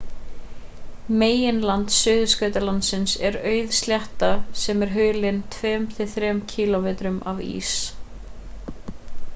[1.23, 4.31] meginland suðurskautslandsins er auð slétta
[4.63, 6.89] sem er hulin 2-3 km
[7.35, 7.77] af ís